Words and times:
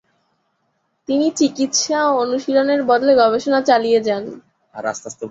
তিনি 1.07 1.27
চিকিৎসা 1.39 1.99
অনুশীলনের 2.21 2.81
বদলে 2.83 3.13
গবেষণা 3.15 3.59
চালিয়ে 3.61 3.99
যান। 4.07 4.23